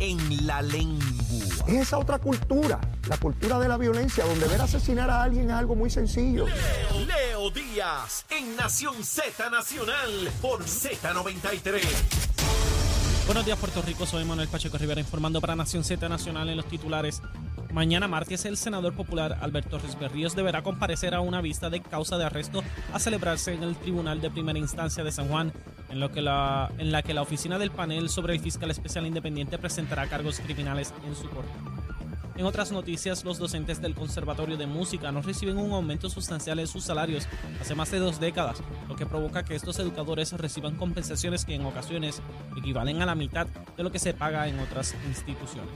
[0.00, 1.04] en la lengua.
[1.68, 5.52] Es esa otra cultura, la cultura de la violencia, donde ver asesinar a alguien es
[5.52, 6.46] algo muy sencillo.
[6.46, 11.82] Leo, Leo Díaz en Nación Z Nacional por Z93.
[13.26, 14.06] Buenos días, Puerto Rico.
[14.06, 17.22] Soy Manuel Pacheco Rivera informando para Nación Z Nacional en los titulares.
[17.72, 22.18] Mañana martes, el senador popular Alberto Torres Berríos deberá comparecer a una vista de causa
[22.18, 25.52] de arresto a celebrarse en el Tribunal de Primera Instancia de San Juan,
[25.88, 29.06] en, lo que la, en la que la oficina del panel sobre el fiscal especial
[29.06, 31.79] independiente presentará cargos criminales en su corte.
[32.40, 36.66] En otras noticias, los docentes del Conservatorio de Música no reciben un aumento sustancial en
[36.66, 37.28] sus salarios
[37.60, 41.66] hace más de dos décadas, lo que provoca que estos educadores reciban compensaciones que en
[41.66, 42.22] ocasiones
[42.56, 45.68] equivalen a la mitad de lo que se paga en otras instituciones.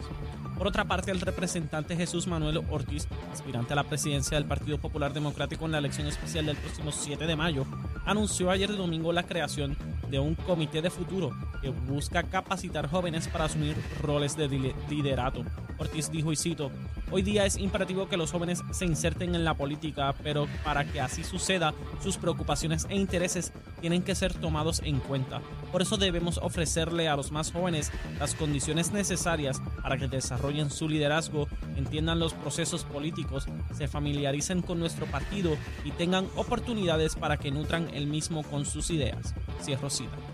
[0.57, 5.13] Por otra parte, el representante Jesús Manuel Ortiz, aspirante a la presidencia del Partido Popular
[5.13, 7.67] Democrático en la elección especial del próximo 7 de mayo,
[8.07, 9.77] anunció ayer domingo la creación
[10.11, 15.45] de un comité de futuro que busca capacitar jóvenes para asumir roles de liderato.
[15.79, 16.37] Ortiz dijo y
[17.11, 21.01] hoy día es imperativo que los jóvenes se inserten en la política, pero para que
[21.01, 25.41] así suceda, sus preocupaciones e intereses tienen que ser tomados en cuenta.
[25.73, 30.89] Por eso debemos ofrecerle a los más jóvenes las condiciones necesarias para que desarrollen su
[30.89, 37.51] liderazgo, entiendan los procesos políticos, se familiaricen con nuestro partido y tengan oportunidades para que
[37.51, 39.35] nutran el mismo con sus ideas.
[39.63, 40.34] Cierro cita.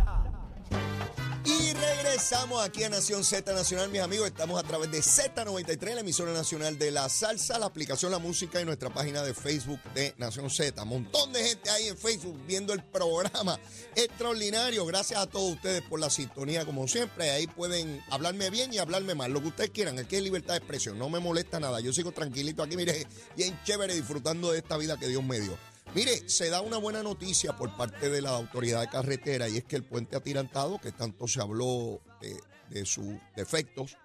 [2.21, 4.27] Regresamos aquí a Nación Z Nacional, mis amigos.
[4.27, 8.61] Estamos a través de Z93, la emisora nacional de la salsa, la aplicación La Música
[8.61, 10.85] y nuestra página de Facebook de Nación Z.
[10.85, 13.59] Montón de gente ahí en Facebook viendo el programa.
[13.95, 14.85] Extraordinario.
[14.85, 17.31] Gracias a todos ustedes por la sintonía, como siempre.
[17.31, 19.97] Ahí pueden hablarme bien y hablarme mal, lo que ustedes quieran.
[19.97, 21.79] Aquí hay libertad de expresión, no me molesta nada.
[21.79, 25.57] Yo sigo tranquilito aquí, mire, bien chévere, disfrutando de esta vida que Dios me dio.
[25.93, 29.65] Mire, se da una buena noticia por parte de la autoridad de carretera y es
[29.65, 33.97] que el puente atirantado, que tanto se habló de, de sus defectos,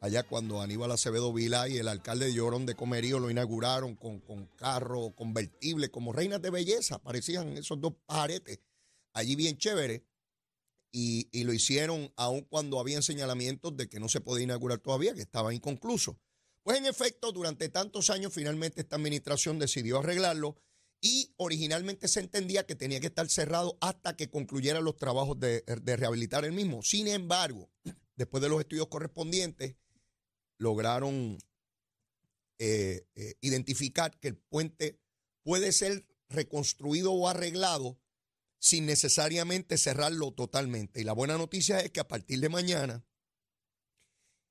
[0.00, 4.18] allá cuando Aníbal Acevedo Vila y el alcalde de Llorón de Comerío lo inauguraron con,
[4.18, 8.58] con carro convertible, como reinas de belleza, parecían esos dos pajaretes,
[9.12, 10.04] allí bien chévere,
[10.90, 15.14] y, y lo hicieron aun cuando habían señalamientos de que no se podía inaugurar todavía,
[15.14, 16.18] que estaba inconcluso.
[16.64, 20.56] Pues en efecto, durante tantos años, finalmente esta administración decidió arreglarlo
[21.00, 25.64] y originalmente se entendía que tenía que estar cerrado hasta que concluyeran los trabajos de,
[25.76, 26.82] rehabilitar el mismo.
[26.82, 27.70] Sin embargo,
[28.16, 29.76] después de los estudios correspondientes,
[30.58, 31.38] lograron
[32.58, 35.00] eh, eh, identificar que el puente
[35.42, 37.98] puede ser reconstruido o arreglado
[38.58, 41.00] sin necesariamente cerrarlo totalmente.
[41.00, 43.06] Y la buena noticia es que a partir de mañana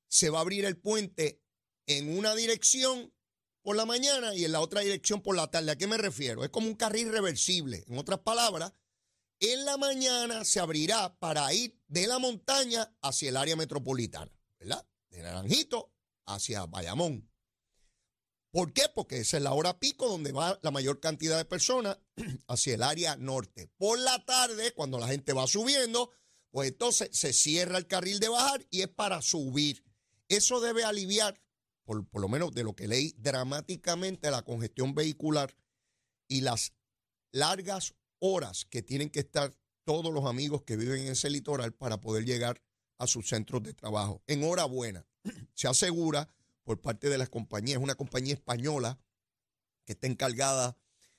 [0.08, 1.40] se va a abrir el puente
[1.86, 3.14] en una dirección
[3.62, 5.72] por la mañana y en la otra dirección por la tarde.
[5.72, 6.44] ¿A qué me refiero?
[6.44, 7.84] Es como un carril reversible.
[7.88, 8.72] En otras palabras,
[9.40, 14.86] en la mañana se abrirá para ir de la montaña hacia el área metropolitana, ¿verdad?
[15.08, 15.92] De Naranjito
[16.26, 17.30] hacia Bayamón.
[18.50, 18.82] ¿Por qué?
[18.92, 21.98] Porque esa es la hora pico donde va la mayor cantidad de personas
[22.48, 23.70] hacia el área norte.
[23.76, 26.10] Por la tarde, cuando la gente va subiendo,
[26.50, 29.84] pues entonces se cierra el carril de bajar y es para subir.
[30.28, 31.39] Eso debe aliviar
[32.10, 35.56] por, lo menos de lo que leí, dramáticamente la congestión vehicular
[36.28, 36.72] y las
[37.32, 39.52] largas horas que tienen que estar
[39.84, 42.62] todos los amigos que viven en ese litoral para poder llegar
[42.98, 44.22] a sus centros de trabajo.
[44.28, 45.04] Enhorabuena,
[45.54, 46.28] se asegura
[46.62, 49.00] por parte de las compañías, una compañía española
[49.84, 50.76] que está encargada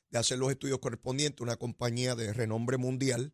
[0.10, 3.34] de hacer los estudios correspondientes, una compañía de renombre mundial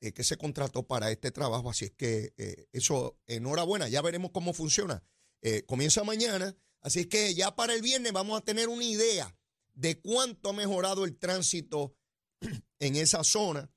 [0.00, 4.32] eh, que se contrató para este trabajo, así es que eh, eso, enhorabuena, ya veremos
[4.32, 5.02] cómo funciona.
[5.40, 9.34] Eh, comienza mañana, Así que ya para el viernes vamos a tener una idea
[9.72, 11.96] de cuánto ha mejorado el tránsito
[12.78, 13.70] en esa zona.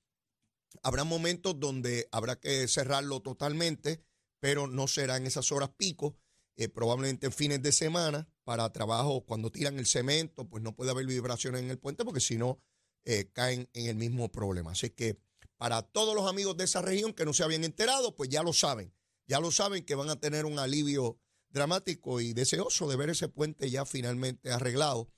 [0.83, 4.03] Habrá momentos donde habrá que cerrarlo totalmente,
[4.39, 6.17] pero no será en esas horas pico,
[6.57, 10.91] eh, probablemente en fines de semana, para trabajo cuando tiran el cemento, pues no puede
[10.91, 12.59] haber vibraciones en el puente porque si no
[13.05, 14.71] eh, caen en el mismo problema.
[14.71, 15.17] Así que
[15.55, 18.51] para todos los amigos de esa región que no se habían enterado, pues ya lo
[18.51, 18.93] saben,
[19.27, 21.17] ya lo saben que van a tener un alivio
[21.49, 25.11] dramático y deseoso de ver ese puente ya finalmente arreglado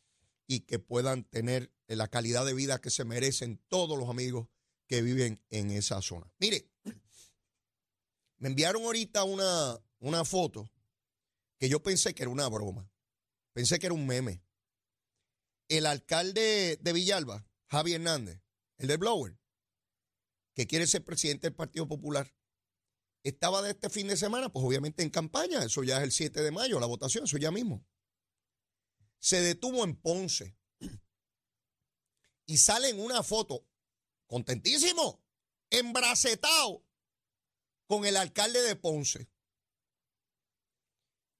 [0.47, 4.47] y que puedan tener la calidad de vida que se merecen todos los amigos
[4.87, 6.31] que viven en esa zona.
[6.39, 6.69] Mire,
[8.37, 10.71] me enviaron ahorita una, una foto
[11.59, 12.89] que yo pensé que era una broma.
[13.53, 14.41] Pensé que era un meme.
[15.67, 18.41] El alcalde de Villalba, Javi Hernández,
[18.77, 19.37] el de Blower,
[20.55, 22.33] que quiere ser presidente del Partido Popular,
[23.24, 26.42] estaba de este fin de semana, pues obviamente en campaña, eso ya es el 7
[26.42, 27.86] de mayo, la votación, eso ya mismo.
[29.19, 30.57] Se detuvo en Ponce
[32.45, 33.68] y sale en una foto,
[34.27, 35.21] contentísimo,
[35.69, 36.86] embracetado
[37.88, 39.30] con el alcalde de Ponce.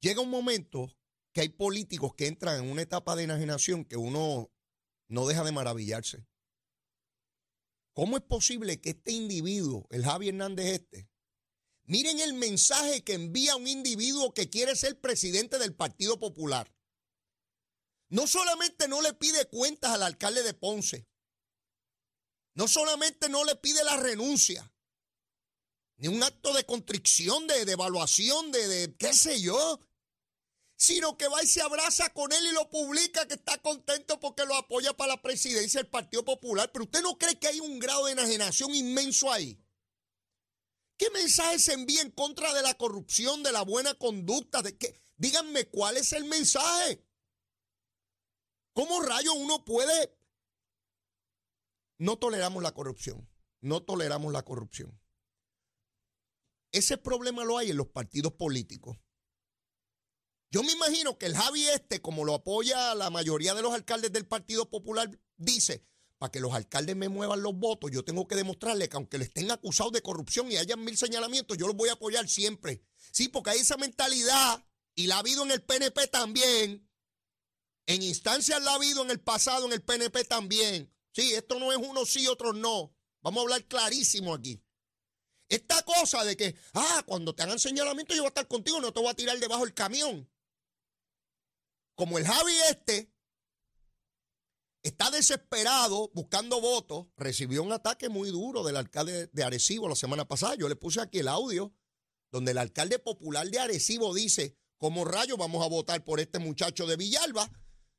[0.02, 0.96] Llega un momento
[1.34, 4.52] que hay políticos que entran en una etapa de enajenación que uno
[5.08, 6.26] no deja de maravillarse.
[7.94, 11.10] ¿Cómo es posible que este individuo, el Javi Hernández este,
[11.89, 16.71] miren el mensaje que envía un individuo que quiere ser presidente del Partido Popular?
[18.09, 21.07] No solamente no le pide cuentas al alcalde de Ponce,
[22.53, 24.71] no solamente no le pide la renuncia,
[25.97, 29.80] ni un acto de contrición, de, evaluación, de, de qué sé yo,
[30.75, 34.45] sino que va y se abraza con él y lo publica que está contento porque
[34.45, 36.71] lo apoya para la presidencia del Partido Popular.
[36.71, 39.59] Pero usted no cree que hay un grado de enajenación inmenso ahí.
[41.00, 44.62] ¿Qué mensaje se envía en contra de la corrupción, de la buena conducta?
[44.62, 44.78] De?
[45.16, 47.07] Díganme cuál es el mensaje.
[48.74, 50.13] ¿Cómo rayo uno puede?
[52.00, 53.30] No toleramos la corrupción.
[53.62, 55.00] No toleramos la corrupción.
[56.74, 58.98] Ese problema lo hay en los partidos políticos.
[60.52, 64.12] Yo me imagino que el Javi este, como lo apoya la mayoría de los alcaldes
[64.12, 65.86] del Partido Popular, dice,
[66.19, 69.25] para que los alcaldes me muevan los votos, yo tengo que demostrarle que aunque le
[69.25, 72.83] estén acusados de corrupción y hayan mil señalamientos, yo los voy a apoyar siempre.
[73.12, 74.63] Sí, porque hay esa mentalidad
[74.94, 76.88] y la ha habido en el PNP también.
[77.88, 80.94] En instancias la ha habido en el pasado en el PNP también.
[81.12, 82.95] Sí, esto no es uno sí, otro no.
[83.21, 84.62] Vamos a hablar clarísimo aquí.
[85.48, 88.94] Esta cosa de que, ah, cuando te hagan señalamiento yo voy a estar contigo, no
[88.94, 90.30] te voy a tirar debajo del camión
[92.00, 93.12] como el Javi este
[94.84, 100.28] está desesperado buscando votos, recibió un ataque muy duro del alcalde de Arecibo la semana
[100.28, 100.56] pasada.
[100.56, 101.74] Yo le puse aquí el audio
[102.31, 106.86] donde el alcalde popular de Arecibo dice, como rayo vamos a votar por este muchacho
[106.86, 107.52] de Villalba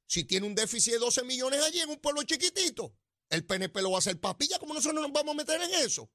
[0.06, 2.97] si tiene un déficit de 12 millones allí en un pueblo chiquitito?
[3.29, 6.11] El PNP lo va a hacer papilla, ¿cómo nosotros nos vamos a meter en eso?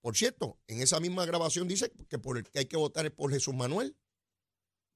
[0.00, 3.12] Por cierto, en esa misma grabación dice que por el que hay que votar es
[3.12, 3.96] por Jesús Manuel,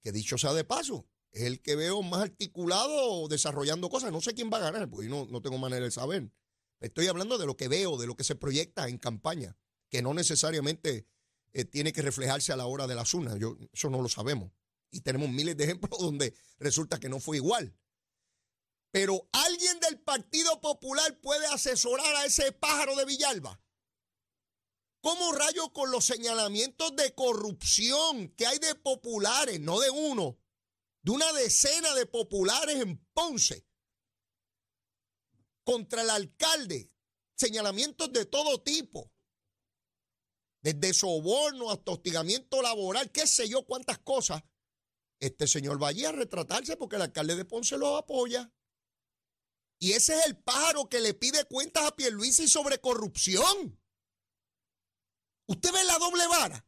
[0.02, 4.12] que dicho sea de paso, es el que veo más articulado desarrollando cosas.
[4.12, 6.30] No sé quién va a ganar, porque no, no tengo manera de saber.
[6.80, 9.56] Estoy hablando de lo que veo, de lo que se proyecta en campaña,
[9.90, 11.08] que no necesariamente
[11.52, 13.38] eh, tiene que reflejarse a la hora de la urnas.
[13.40, 14.52] Yo, eso no lo sabemos.
[14.92, 17.76] Y tenemos miles de ejemplos donde resulta que no fue igual.
[18.92, 23.60] Pero alguien del Partido Popular puede asesorar a ese pájaro de Villalba.
[25.00, 30.38] ¿Cómo rayo con los señalamientos de corrupción que hay de populares, no de uno,
[31.04, 33.66] de una decena de populares en Ponce
[35.62, 36.90] contra el alcalde,
[37.36, 39.12] señalamientos de todo tipo,
[40.62, 44.42] desde soborno hasta hostigamiento laboral, qué sé yo, cuántas cosas.
[45.20, 48.50] Este señor vaya a retratarse porque el alcalde de Ponce lo apoya.
[49.78, 53.78] Y ese es el pájaro que le pide cuentas a Pierluisi sobre corrupción.
[55.46, 56.66] ¿Usted ve la doble vara?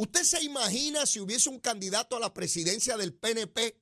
[0.00, 3.78] ¿Usted se imagina si hubiese un candidato a la presidencia del PNP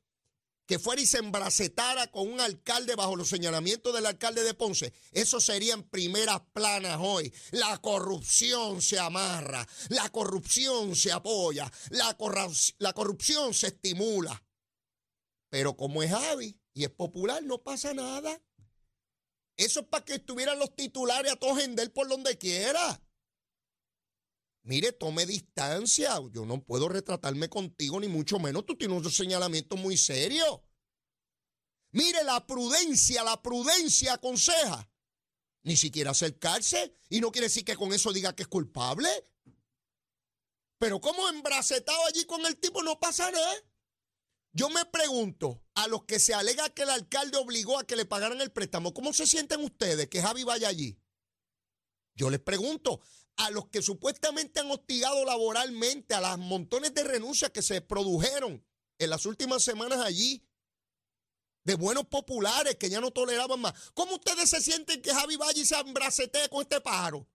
[0.67, 4.93] que fuera y se embracetara con un alcalde bajo los señalamientos del alcalde de Ponce?
[5.13, 7.33] Eso serían primeras planas hoy.
[7.53, 14.45] La corrupción se amarra, la corrupción se apoya, la, corrupción se estimula.
[15.51, 18.43] Pero como es Javi y es popular, no pasa nada.
[19.57, 23.01] Eso es para que estuvieran los titulares a todo él por donde quiera.
[24.69, 26.21] Mire, tome distancia.
[26.31, 28.67] Yo no puedo retratarme contigo, ni mucho menos.
[28.67, 30.63] Tú tienes un señalamiento muy serio.
[31.93, 34.87] Mire, la prudencia, la prudencia aconseja.
[35.63, 36.95] Ni siquiera acercarse.
[37.09, 39.09] Y no quiere decir que con eso diga que es culpable.
[40.77, 43.33] Pero como embracetado allí con el tipo no pasa.
[44.53, 48.05] Yo me pregunto, a los que se alega que el alcalde obligó a que le
[48.05, 51.01] pagaran el préstamo, ¿cómo se sienten ustedes que Javi vaya allí?
[52.15, 53.01] Yo les pregunto,
[53.39, 58.65] a los que supuestamente han hostigado laboralmente, a las montones de renuncias que se produjeron
[58.99, 60.45] en las últimas semanas allí,
[61.65, 63.91] de buenos populares que ya no toleraban más.
[63.95, 67.29] ¿Cómo ustedes se sienten que Javi Valle se embracetee con este pájaro?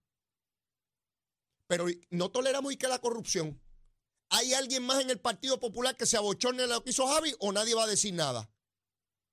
[1.66, 3.60] Pero no toleramos y que la corrupción.
[4.28, 7.52] ¿Hay alguien más en el Partido Popular que se abochorne lo que hizo Javi o
[7.52, 8.50] nadie va a decir nada?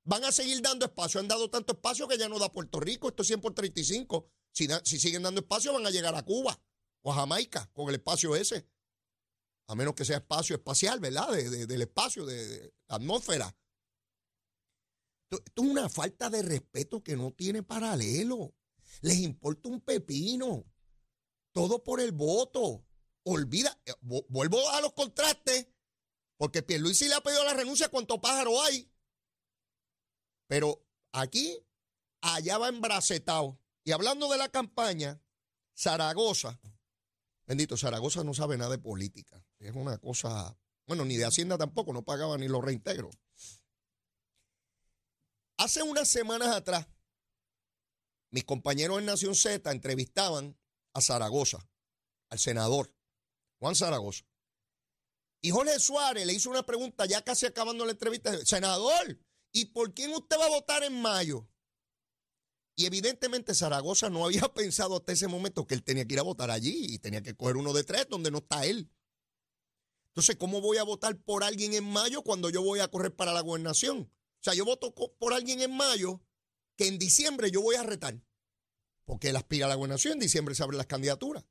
[0.04, 1.20] Van a seguir dando espacio.
[1.20, 3.10] Han dado tanto espacio que ya no da Puerto Rico.
[3.10, 4.30] Esto es 100 por 35.
[4.54, 4.68] Si,
[5.00, 6.60] siguen dando espacio, van a llegar a Cuba
[7.02, 8.68] o a Jamaica con el espacio ese.
[9.68, 11.32] A menos que sea espacio espacial, ¿verdad?
[11.32, 13.56] del espacio, de, la atmósfera.
[15.30, 18.54] Esto es una falta de respeto que no tiene paralelo.
[19.02, 20.66] Les importa un pepino.
[21.54, 22.86] Todo por el voto.
[23.24, 25.68] Olvida, eh, vu- vuelvo a los contrastes,
[26.38, 28.92] porque Pierluisi le ha pedido la renuncia cuánto pájaro hay.
[30.48, 31.64] Pero aquí,
[32.22, 33.61] allá va embracetado.
[33.84, 35.22] Y hablando de la campaña,
[35.76, 36.60] Zaragoza,
[37.46, 39.44] bendito, Zaragoza no sabe nada de política.
[39.60, 43.16] Es una cosa, bueno, ni de Hacienda tampoco, no pagaba ni los reintegros.
[45.58, 46.88] Hace unas semanas atrás,
[48.32, 50.58] mis compañeros en Nación Z entrevistaban
[50.94, 51.68] a Zaragoza,
[52.30, 52.94] al senador
[53.60, 54.26] Juan Zaragoza.
[55.42, 58.46] Y Jorge Suárez le hizo una pregunta ya casi acabando la entrevista.
[58.46, 59.20] Senador,
[59.52, 61.48] ¿y por quién usted va a votar en mayo?
[62.76, 66.24] Y evidentemente Zaragoza no había pensado hasta ese momento que él tenía que ir a
[66.24, 68.90] votar allí y tenía que coger uno de tres donde no está él.
[70.12, 73.32] Entonces, ¿cómo voy a votar por alguien en mayo cuando yo voy a correr para
[73.34, 74.12] la gobernación?
[74.42, 76.22] O sea, yo voto por alguien en mayo
[76.76, 78.22] que en diciembre yo voy a retar.
[79.06, 81.46] Porque él aspira a la gobernación, en diciembre se abren las candidaturas.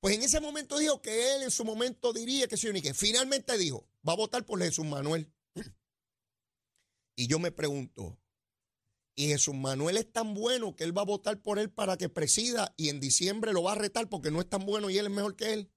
[0.00, 2.94] Pues en ese momento dijo que él en su momento diría que sí ni que.
[2.94, 5.32] Finalmente dijo, va a votar por Jesús Manuel.
[7.18, 8.18] Y yo me pregunto,
[9.16, 12.08] ¿y Jesús Manuel es tan bueno que él va a votar por él para que
[12.08, 15.06] presida y en diciembre lo va a retar porque no es tan bueno y él
[15.06, 15.72] es mejor que él?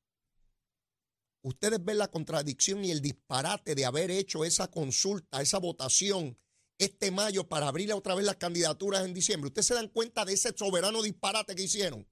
[1.42, 6.38] Ustedes ven la contradicción y el disparate de haber hecho esa consulta, esa votación
[6.80, 9.50] este mayo para abrir otra vez las candidaturas en diciembre.
[9.50, 12.08] Ustedes se dan cuenta de ese soberano disparate que hicieron.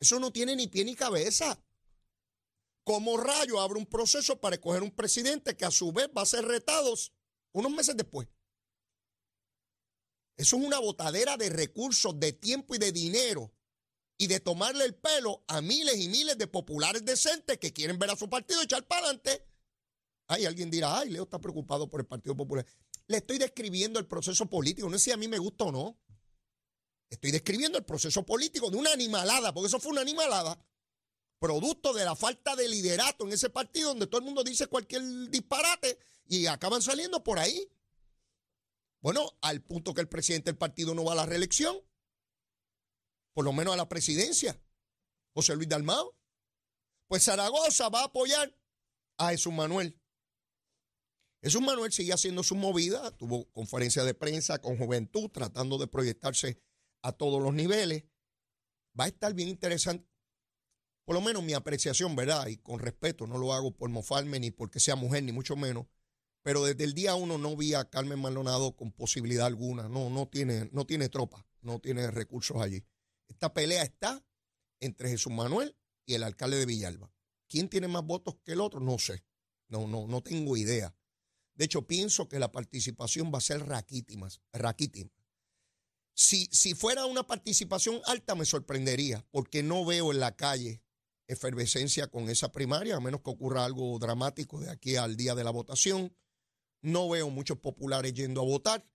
[0.00, 1.62] Eso no tiene ni pie ni cabeza.
[2.82, 6.26] Como rayo abre un proceso para escoger un presidente que a su vez va a
[6.26, 6.94] ser retado
[7.52, 8.26] unos meses después.
[10.38, 13.52] Eso es una botadera de recursos, de tiempo y de dinero.
[14.16, 18.10] Y de tomarle el pelo a miles y miles de populares decentes que quieren ver
[18.10, 19.44] a su partido echar para adelante.
[20.28, 22.64] Ay, alguien dirá, ay, Leo está preocupado por el Partido Popular.
[23.06, 25.98] Le estoy describiendo el proceso político, no sé si a mí me gusta o no.
[27.10, 30.58] Estoy describiendo el proceso político de una animalada, porque eso fue una animalada,
[31.38, 35.02] producto de la falta de liderato en ese partido donde todo el mundo dice cualquier
[35.30, 37.70] disparate y acaban saliendo por ahí.
[39.00, 41.76] Bueno, al punto que el presidente del partido no va a la reelección,
[43.34, 44.60] por lo menos a la presidencia,
[45.34, 46.16] José Luis Dalmao.
[47.06, 48.54] Pues Zaragoza va a apoyar
[49.16, 49.98] a Jesús Manuel.
[51.42, 56.60] Jesús Manuel sigue haciendo su movida, tuvo conferencia de prensa con juventud, tratando de proyectarse
[57.02, 58.04] a todos los niveles.
[58.98, 60.06] Va a estar bien interesante.
[61.04, 62.48] Por lo menos mi apreciación, ¿verdad?
[62.48, 65.86] Y con respeto, no lo hago por mofarme ni porque sea mujer, ni mucho menos.
[66.48, 69.86] Pero desde el día uno no vi a Carmen Maldonado con posibilidad alguna.
[69.86, 72.82] No, no tiene, no tiene tropa, no tiene recursos allí.
[73.28, 74.24] Esta pelea está
[74.80, 75.76] entre Jesús Manuel
[76.06, 77.12] y el alcalde de Villalba.
[77.50, 78.80] ¿Quién tiene más votos que el otro?
[78.80, 79.26] No sé.
[79.68, 80.96] No, no, no tengo idea.
[81.54, 84.30] De hecho, pienso que la participación va a ser raquítima.
[84.54, 85.10] raquítima.
[86.14, 90.82] Si, si fuera una participación alta, me sorprendería, porque no veo en la calle
[91.26, 95.44] efervescencia con esa primaria, a menos que ocurra algo dramático de aquí al día de
[95.44, 96.10] la votación.
[96.82, 98.86] No veo muchos populares yendo a votar.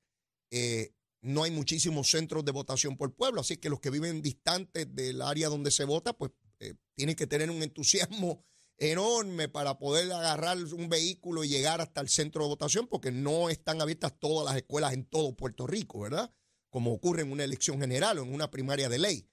[0.52, 4.94] Eh, no hay muchísimos centros de votación por pueblo, así que los que viven distantes
[4.94, 8.44] del área donde se vota, pues eh, tienen que tener un entusiasmo
[8.78, 13.50] enorme para poder agarrar un vehículo y llegar hasta el centro de votación, porque no
[13.50, 16.34] están abiertas todas las escuelas en todo Puerto Rico, ¿verdad?
[16.70, 19.30] Como ocurre en una elección general o en una primaria de ley.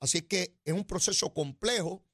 [0.00, 2.04] Así que es un proceso complejo.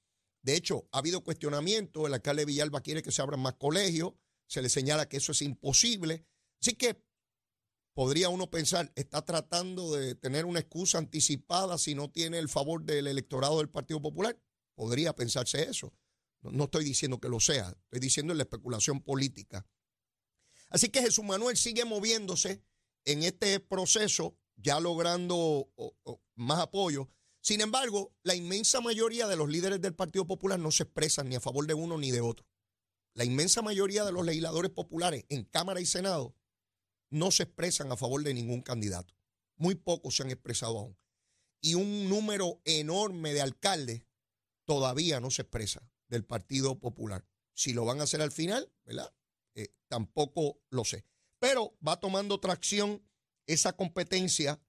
[0.43, 2.07] De hecho, ha habido cuestionamiento.
[2.07, 4.13] El alcalde de Villalba quiere que se abran más colegios.
[4.51, 6.27] Se le señala que eso es imposible.
[6.61, 7.01] Así que
[7.95, 12.83] podría uno pensar, está tratando de tener una excusa anticipada si no tiene el favor
[12.83, 14.37] del electorado del Partido Popular.
[14.75, 15.95] Podría pensarse eso.
[16.43, 19.65] No, estoy diciendo que lo sea, estoy diciendo en la especulación política.
[20.69, 22.65] Así que Jesús Manuel sigue moviéndose
[23.05, 25.71] en este proceso, ya logrando
[26.35, 27.09] más apoyo.
[27.41, 31.37] Sin embargo, la inmensa mayoría de los líderes del Partido Popular no se expresan ni
[31.37, 32.50] a favor de uno ni de otro.
[33.15, 36.37] La inmensa mayoría de los legisladores populares en Cámara y Senado
[37.11, 39.15] no se expresan a favor de ningún candidato.
[39.57, 40.99] Muy pocos se han expresado aún.
[41.61, 44.03] Y un número enorme de alcaldes
[44.65, 47.27] todavía no se expresa del Partido Popular.
[47.53, 49.13] Si lo van a hacer al final, ¿verdad?
[49.55, 51.05] Eh, tampoco lo sé.
[51.39, 53.03] Pero va tomando tracción
[53.47, 54.63] esa competencia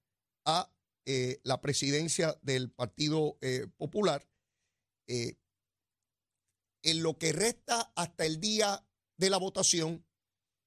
[0.44, 0.72] a
[1.04, 4.28] eh, la presidencia del Partido eh, Popular.
[6.82, 8.84] En lo que resta hasta el día
[9.16, 10.04] de la votación,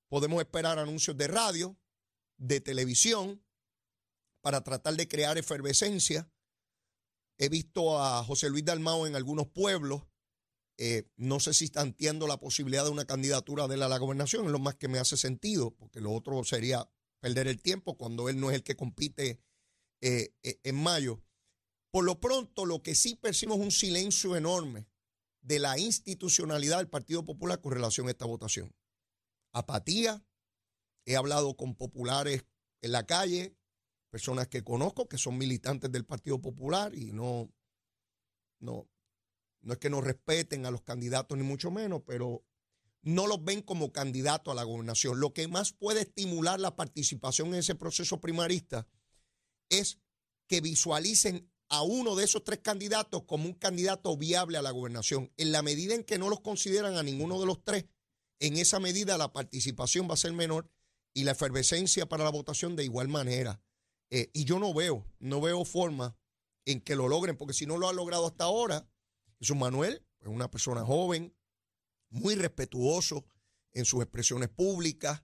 [0.07, 1.77] podemos esperar anuncios de radio,
[2.37, 3.43] de televisión,
[4.41, 6.31] para tratar de crear efervescencia.
[7.37, 10.03] He visto a José Luis Dalmao en algunos pueblos.
[10.77, 14.45] Eh, no sé si tanteando la posibilidad de una candidatura de él a la gobernación,
[14.45, 18.29] es lo más que me hace sentido, porque lo otro sería perder el tiempo cuando
[18.29, 19.41] él no es el que compite
[20.01, 21.21] eh, eh, en mayo.
[21.91, 24.85] Por lo pronto, lo que sí percibimos es un silencio enorme
[25.45, 28.75] de la institucionalidad del Partido Popular con relación a esta votación.
[29.53, 30.25] Apatía.
[31.05, 32.45] He hablado con populares
[32.81, 33.55] en la calle,
[34.09, 37.53] personas que conozco que son militantes del Partido Popular y no,
[38.59, 38.89] no,
[39.61, 42.43] no es que no respeten a los candidatos ni mucho menos, pero
[43.03, 45.19] no los ven como candidatos a la gobernación.
[45.19, 48.87] Lo que más puede estimular la participación en ese proceso primarista
[49.69, 49.99] es
[50.47, 55.31] que visualicen a uno de esos tres candidatos como un candidato viable a la gobernación.
[55.37, 57.85] En la medida en que no los consideran a ninguno de los tres,
[58.39, 60.69] en esa medida la participación va a ser menor
[61.13, 63.61] y la efervescencia para la votación de igual manera.
[64.11, 66.17] Eh, y yo no veo, no veo forma
[66.65, 68.87] en que lo logren, porque si no lo ha logrado hasta ahora,
[69.39, 71.35] Jesús Manuel es una persona joven,
[72.09, 73.25] muy respetuoso
[73.73, 75.23] en sus expresiones públicas.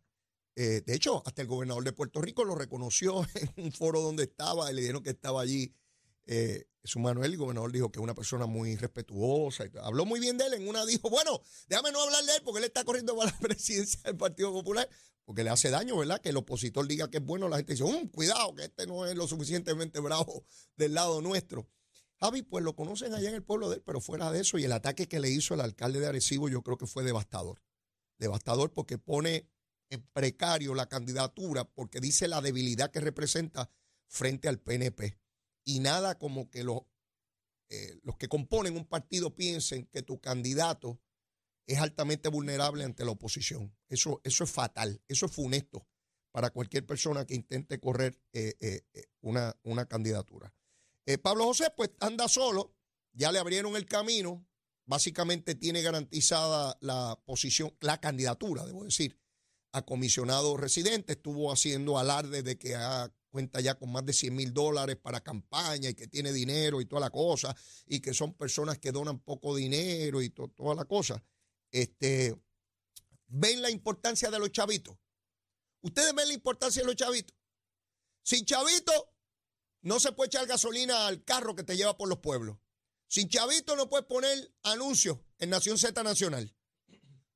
[0.55, 4.23] Eh, de hecho, hasta el gobernador de Puerto Rico lo reconoció en un foro donde
[4.23, 5.73] estaba le dijeron que estaba allí.
[6.25, 9.65] Eh, su Manuel, el gobernador, dijo que es una persona muy respetuosa.
[9.65, 10.53] Y habló muy bien de él.
[10.55, 13.37] En una dijo, bueno, déjame no hablar de él porque él está corriendo para la
[13.39, 14.89] presidencia del Partido Popular.
[15.23, 16.19] Porque le hace daño, ¿verdad?
[16.19, 17.47] Que el opositor diga que es bueno.
[17.47, 20.43] La gente dice, um, cuidado, que este no es lo suficientemente bravo
[20.75, 21.67] del lado nuestro.
[22.19, 24.63] Javi, pues lo conocen allá en el pueblo de él, pero fuera de eso, y
[24.63, 27.63] el ataque que le hizo el alcalde de Arecibo, yo creo que fue devastador.
[28.19, 29.49] Devastador porque pone
[29.89, 33.71] en precario la candidatura, porque dice la debilidad que representa
[34.07, 35.17] frente al PNP.
[35.71, 36.81] Y nada como que los,
[37.69, 40.99] eh, los que componen un partido piensen que tu candidato
[41.65, 43.73] es altamente vulnerable ante la oposición.
[43.87, 45.87] Eso, eso es fatal, eso es funesto
[46.31, 48.83] para cualquier persona que intente correr eh, eh,
[49.21, 50.53] una, una candidatura.
[51.23, 52.75] Pablo José, pues anda solo,
[53.13, 54.45] ya le abrieron el camino,
[54.85, 59.17] básicamente tiene garantizada la posición, la candidatura, debo decir,
[59.71, 61.13] a comisionado residente.
[61.13, 62.75] Estuvo haciendo alarde de que
[63.31, 66.85] cuenta ya con más de 100 mil dólares para campaña y que tiene dinero y
[66.85, 67.55] toda la cosa,
[67.87, 71.23] y que son personas que donan poco dinero y toda la cosa.
[71.71, 72.35] Este,
[73.27, 74.97] ¿Ven la importancia de los chavitos?
[75.81, 77.35] ¿Ustedes ven la importancia de los chavitos?
[78.23, 79.05] Sin chavitos,
[79.81, 82.57] no se puede echar gasolina al carro que te lleva por los pueblos.
[83.07, 86.55] Sin chavito no puedes poner anuncios en Nación Z Nacional.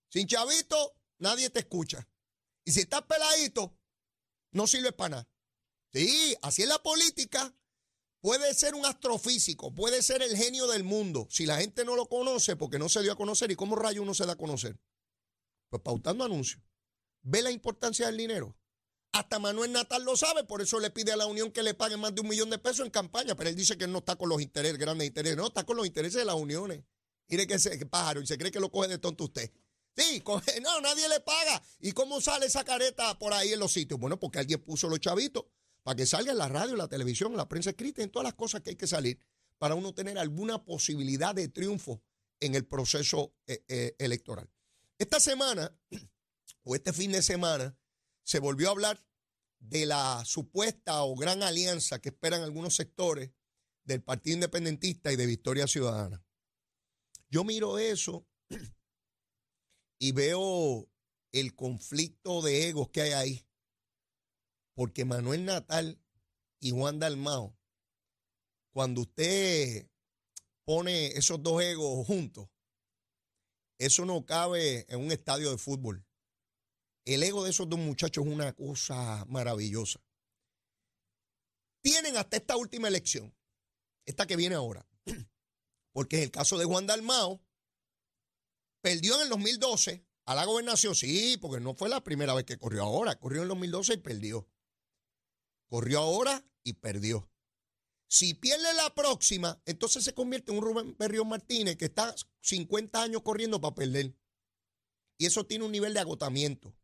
[0.10, 2.08] Sin chavito nadie te escucha.
[2.63, 3.78] Y si estás peladito,
[4.52, 5.30] no sirve para nada.
[5.95, 7.55] Sí, así es la política.
[8.19, 11.25] Puede ser un astrofísico, puede ser el genio del mundo.
[11.29, 14.01] Si la gente no lo conoce, porque no se dio a conocer, ¿y cómo rayo
[14.01, 14.77] uno se da a conocer?
[15.69, 16.62] Pues pautando anuncios.
[17.21, 18.58] ¿Ve la importancia del dinero?
[19.13, 21.95] Hasta Manuel Natal lo sabe, por eso le pide a la Unión que le pague
[21.95, 24.27] más de un millón de pesos en campaña, pero él dice que no está con
[24.27, 26.84] los intereses, grandes intereses, no, está con los intereses de las uniones.
[27.29, 29.49] Mire que, ese pájaro y se cree que lo coge de tonto usted.
[29.95, 30.21] Sí,
[30.62, 31.63] no, nadie le paga.
[31.79, 33.97] ¿Y cómo sale esa careta por ahí en los sitios?
[33.97, 35.45] Bueno, porque alguien puso los chavitos
[35.86, 38.24] para que salga en la radio, en la televisión, en la prensa escrita, en todas
[38.24, 39.19] las cosas que hay que salir
[39.60, 42.02] para uno tener alguna posibilidad de triunfo
[42.39, 44.50] en el proceso eh, eh, electoral.
[44.98, 45.71] Esta semana,
[46.63, 47.78] o este fin de semana,
[48.24, 49.06] se volvió a hablar
[49.60, 53.30] de la supuesta o gran alianza que esperan algunos sectores
[53.84, 56.26] del Partido Independentista y de Victoria Ciudadana.
[57.30, 58.26] Yo miro eso
[60.00, 60.89] y veo
[61.32, 63.44] el conflicto de egos que hay ahí,
[64.76, 66.00] porque Manuel Natal
[66.60, 67.58] y Juan Dalmao,
[68.72, 69.90] cuando usted
[70.66, 72.50] pone esos dos egos juntos,
[73.80, 76.06] eso no cabe en un estadio de fútbol.
[77.06, 80.02] El ego de esos dos muchachos es una cosa maravillosa.
[81.82, 83.34] Tienen hasta esta última elección,
[84.06, 84.88] esta que viene ahora,
[85.94, 87.42] porque en el caso de Juan Dalmao,
[88.82, 92.58] perdió en el 2012 a la gobernación, sí, porque no fue la primera vez que
[92.58, 94.50] corrió ahora, corrió en el 2012 y perdió.
[95.67, 97.30] Corrió ahora y perdió.
[98.08, 103.01] Si pierde la próxima, entonces se convierte en un Rubén Berrión Martínez que está 50
[103.01, 104.15] años corriendo para perder.
[105.17, 106.75] Y eso tiene un nivel de agotamiento.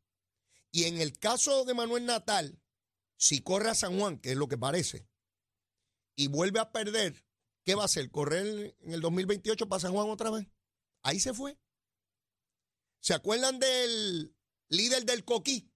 [0.71, 2.59] Y en el caso de Manuel Natal,
[3.17, 5.07] si corre a San Juan, que es lo que parece,
[6.15, 7.25] y vuelve a perder,
[7.63, 8.09] ¿qué va a hacer?
[8.09, 10.47] ¿Correr en el 2028 para San Juan otra vez?
[11.03, 11.57] Ahí se fue.
[12.99, 14.35] ¿Se acuerdan del
[14.69, 15.71] líder del Coquí?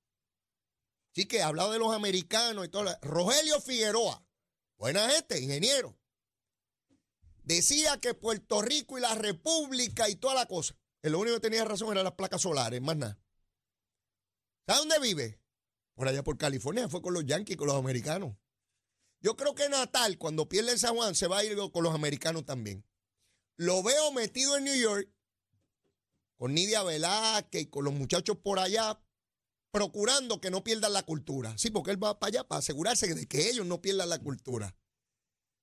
[1.15, 2.93] Sí, que hablado de los americanos y todo.
[3.01, 4.21] Rogelio Figueroa,
[4.77, 5.97] buena gente, ingeniero.
[7.43, 10.75] Decía que Puerto Rico y la República y toda la cosa.
[11.01, 13.17] El lo único que tenía razón era las placas solares, más nada.
[14.67, 15.39] ¿Sabe dónde vive?
[15.93, 18.35] Por allá por California, fue con los Yankees, con los americanos.
[19.21, 21.95] Yo creo que Natal, cuando pierde el San Juan, se va a ir con los
[21.95, 22.83] americanos también.
[23.55, 25.09] Lo veo metido en New York
[26.35, 28.99] con Nidia Velázquez y con los muchachos por allá,
[29.75, 31.53] procurando que no pierdan la cultura.
[31.57, 34.73] Sí, porque él va para allá para asegurarse de que ellos no pierdan la cultura.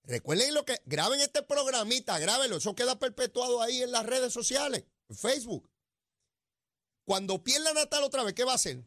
[0.03, 4.85] Recuerden lo que, graben este programita, grábenlo, eso queda perpetuado ahí en las redes sociales,
[5.09, 5.73] en Facebook.
[7.07, 8.87] Cuando pierda Natal otra vez, ¿qué va a hacer?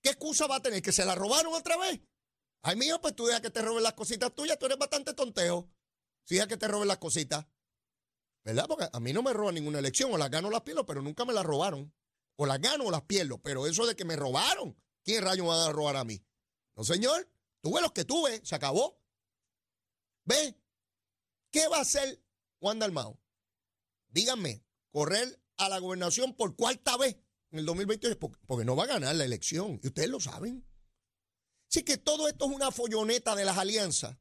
[0.00, 0.80] ¿Qué excusa va a tener?
[0.80, 2.00] ¿Que se la robaron otra vez?
[2.62, 5.70] Ay, mío, pues tú dejas que te roben las cositas tuyas, tú eres bastante tonteo.
[6.24, 7.44] Si dejas que te roben las cositas.
[8.42, 8.64] ¿Verdad?
[8.68, 11.26] Porque a mí no me roban ninguna elección, o las gano las pierdo, pero nunca
[11.26, 11.92] me las robaron.
[12.36, 15.66] O las gano o las pierdo, pero eso de que me robaron, ¿quién rayo va
[15.66, 16.24] a robar a mí?
[16.76, 19.00] No, señor, tuve los que tuve, se acabó.
[20.24, 20.58] ¿Ve?
[21.50, 22.20] ¿Qué va a hacer
[22.58, 23.20] Juan Dalmao?
[24.08, 27.16] Díganme, correr a la gobernación por cuarta vez
[27.50, 30.66] en el 2028, porque no va a ganar la elección, y ustedes lo saben.
[31.70, 34.16] Así que todo esto es una folloneta de las alianzas.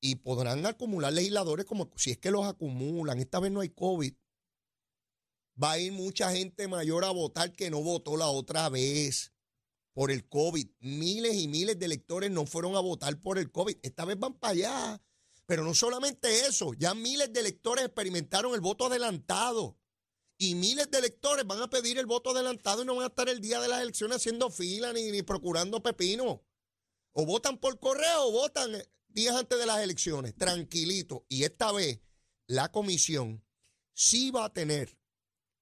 [0.00, 3.18] Y podrán acumular legisladores como si es que los acumulan.
[3.20, 4.14] Esta vez no hay COVID.
[5.60, 9.32] Va a ir mucha gente mayor a votar que no votó la otra vez
[9.92, 10.66] por el COVID.
[10.80, 13.76] Miles y miles de electores no fueron a votar por el COVID.
[13.82, 15.02] Esta vez van para allá.
[15.46, 19.78] Pero no solamente eso, ya miles de electores experimentaron el voto adelantado.
[20.38, 23.28] Y miles de electores van a pedir el voto adelantado y no van a estar
[23.28, 26.42] el día de las elecciones haciendo fila ni, ni procurando pepino.
[27.12, 28.72] O votan por correo o votan
[29.08, 31.26] días antes de las elecciones, tranquilito.
[31.28, 32.00] Y esta vez
[32.46, 33.44] la comisión
[33.92, 34.96] sí va a tener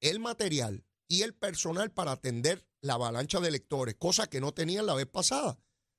[0.00, 4.86] el material y el personal para atender la avalancha de electores, cosa que no tenían
[4.86, 5.58] la vez pasada,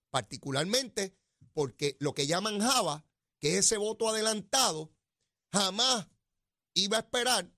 [0.09, 1.15] particularmente
[1.53, 3.05] porque lo que llaman Java,
[3.39, 4.91] que es ese voto adelantado,
[5.51, 6.07] jamás
[6.73, 7.51] iba a esperar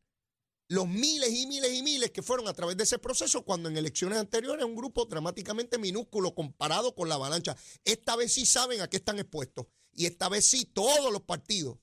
[0.67, 3.77] los miles y miles y miles que fueron a través de ese proceso cuando en
[3.77, 7.55] elecciones anteriores un grupo dramáticamente minúsculo comparado con la avalancha.
[7.85, 11.77] Esta vez sí saben a qué están expuestos y esta vez sí todos los partidos,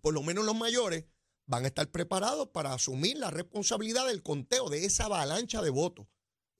[0.00, 1.04] por lo menos los mayores,
[1.48, 6.06] van a estar preparados para asumir la responsabilidad del conteo de esa avalancha de votos.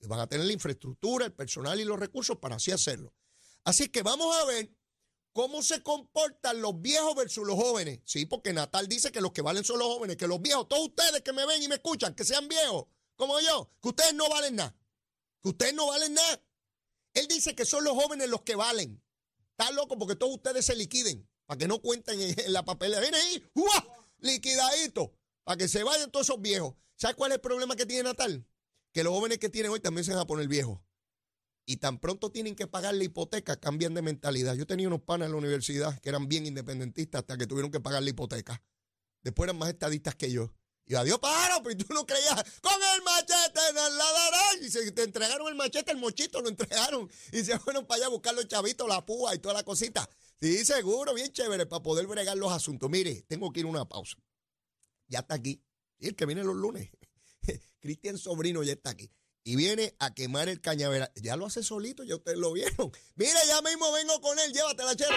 [0.01, 3.13] Y van a tener la infraestructura, el personal y los recursos para así hacerlo.
[3.63, 4.73] Así que vamos a ver
[5.31, 7.99] cómo se comportan los viejos versus los jóvenes.
[8.03, 10.87] Sí, porque Natal dice que los que valen son los jóvenes, que los viejos, todos
[10.87, 14.27] ustedes que me ven y me escuchan, que sean viejos, como yo, que ustedes no
[14.27, 14.75] valen nada.
[15.43, 16.43] Que ustedes no valen nada.
[17.13, 19.03] Él dice que son los jóvenes los que valen.
[19.51, 23.01] Está loco porque todos ustedes se liquiden, para que no cuenten en, la papelera.
[23.01, 23.98] Viene ahí, ¡uah!
[24.21, 26.75] Liquidadito, para que se vayan todos esos viejos.
[26.95, 28.45] ¿Sabes cuál es el problema que tiene Natal?
[28.93, 30.79] Que los jóvenes que tienen hoy también se van a poner viejos.
[31.65, 34.55] Y tan pronto tienen que pagar la hipoteca, cambian de mentalidad.
[34.55, 37.79] Yo tenía unos panas en la universidad que eran bien independentistas hasta que tuvieron que
[37.79, 38.63] pagar la hipoteca.
[39.21, 40.51] Después eran más estadistas que yo.
[40.89, 44.63] Y adiós, paro, pero tú no creías, con el machete nos la darán.
[44.63, 47.07] Y se te entregaron el machete, el mochito lo entregaron.
[47.31, 50.09] Y se fueron para allá a buscar los chavitos, la púa y toda la cosita.
[50.41, 52.89] Sí, seguro, bien chévere, para poder bregar los asuntos.
[52.89, 54.17] Mire, tengo que ir a una pausa.
[55.07, 55.61] Ya está aquí.
[55.97, 56.89] Y el que viene los lunes.
[57.79, 59.11] Cristian Sobrino ya está aquí.
[59.43, 61.11] Y viene a quemar el cañaveral.
[61.15, 62.91] Ya lo hace solito, ya ustedes lo vieron.
[63.15, 65.15] Mire, ya mismo vengo con él, llévatela, chero.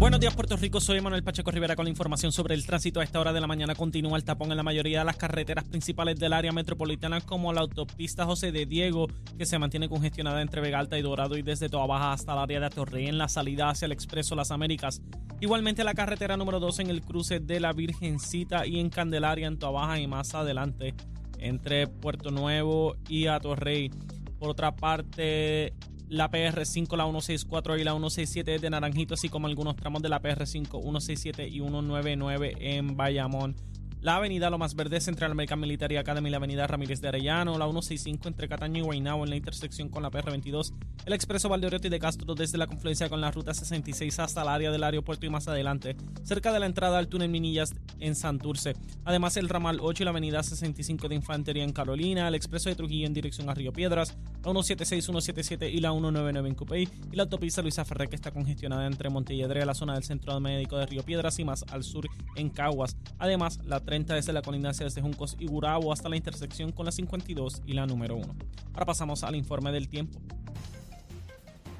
[0.00, 0.80] Buenos días, Puerto Rico.
[0.80, 3.00] Soy Manuel Pacheco Rivera con la información sobre el tránsito.
[3.00, 5.64] A esta hora de la mañana continúa el tapón en la mayoría de las carreteras
[5.64, 10.62] principales del área metropolitana, como la autopista José de Diego, que se mantiene congestionada entre
[10.62, 13.28] Vega Alta y Dorado y desde Toa Baja hasta el área de Atorrey en la
[13.28, 15.02] salida hacia el Expreso Las Américas.
[15.38, 19.58] Igualmente la carretera número 2 en el cruce de la Virgencita y en Candelaria en
[19.58, 20.94] Toa Baja y más adelante
[21.38, 23.90] entre Puerto Nuevo y Atorrey.
[24.38, 25.74] Por otra parte,
[26.10, 30.20] la PR5, la 164 y la 167 de Naranjito, así como algunos tramos de la
[30.20, 33.54] PR5, 167 y 199 en Bayamón
[34.02, 38.28] la avenida Lomas Verde, Central American Military Academy, la avenida Ramírez de Arellano, la 165
[38.28, 40.72] entre Cataño y Guaynabo en la intersección con la PR22,
[41.04, 44.70] el expreso Valdeoriotti de Castro desde la confluencia con la ruta 66 hasta el área
[44.70, 48.74] del aeropuerto y más adelante, cerca de la entrada al túnel Minillas en Santurce.
[49.04, 52.76] Además, el ramal 8 y la avenida 65 de Infantería en Carolina, el expreso de
[52.76, 57.16] Trujillo en dirección a Río Piedras, la 176, 177 y la 199 en Cupey y
[57.16, 60.86] la autopista Luisa Ferrer que está congestionada entre Montelledre, la zona del centro médico de
[60.86, 62.96] Río Piedras y más al sur en Caguas.
[63.18, 66.92] Además, la 30 desde la colindancia desde Juncos y Gurabo hasta la intersección con la
[66.92, 68.36] 52 y la número 1.
[68.72, 70.20] Ahora pasamos al informe del tiempo.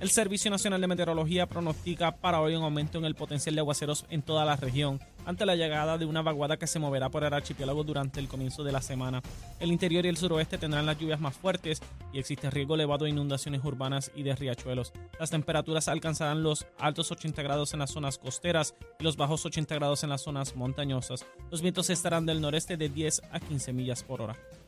[0.00, 4.06] El Servicio Nacional de Meteorología pronostica para hoy un aumento en el potencial de aguaceros
[4.08, 7.34] en toda la región ante la llegada de una vaguada que se moverá por el
[7.34, 9.20] archipiélago durante el comienzo de la semana.
[9.58, 11.82] El interior y el suroeste tendrán las lluvias más fuertes
[12.14, 14.94] y existe riesgo elevado de inundaciones urbanas y de riachuelos.
[15.18, 19.74] Las temperaturas alcanzarán los altos 80 grados en las zonas costeras y los bajos 80
[19.74, 21.26] grados en las zonas montañosas.
[21.50, 24.36] Los vientos estarán del noreste de 10 a 15 millas por hora.